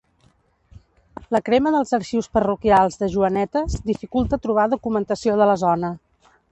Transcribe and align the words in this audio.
La 1.35 1.41
crema 1.49 1.73
dels 1.75 1.93
arxius 1.97 2.31
parroquials 2.39 2.99
de 3.03 3.11
Joanetes 3.17 3.77
dificulta 3.93 4.43
trobar 4.47 4.69
documentació 4.77 5.41
de 5.43 5.53
la 5.55 5.59
zona. 5.69 5.99